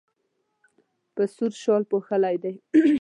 [1.15, 2.53] په سور شال پوښلی دی.